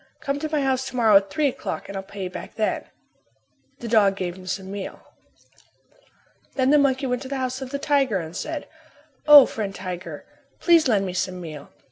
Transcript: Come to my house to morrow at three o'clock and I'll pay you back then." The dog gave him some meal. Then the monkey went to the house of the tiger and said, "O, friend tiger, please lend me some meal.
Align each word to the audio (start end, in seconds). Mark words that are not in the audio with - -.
Come 0.19 0.39
to 0.39 0.51
my 0.51 0.63
house 0.63 0.87
to 0.87 0.95
morrow 0.95 1.17
at 1.17 1.29
three 1.29 1.47
o'clock 1.47 1.87
and 1.87 1.95
I'll 1.95 2.01
pay 2.01 2.23
you 2.23 2.29
back 2.31 2.55
then." 2.55 2.85
The 3.81 3.87
dog 3.87 4.15
gave 4.15 4.35
him 4.35 4.47
some 4.47 4.71
meal. 4.71 4.99
Then 6.55 6.71
the 6.71 6.79
monkey 6.79 7.05
went 7.05 7.21
to 7.21 7.27
the 7.27 7.37
house 7.37 7.61
of 7.61 7.69
the 7.69 7.77
tiger 7.77 8.17
and 8.19 8.35
said, 8.35 8.67
"O, 9.27 9.45
friend 9.45 9.75
tiger, 9.75 10.25
please 10.59 10.87
lend 10.87 11.05
me 11.05 11.13
some 11.13 11.39
meal. 11.39 11.69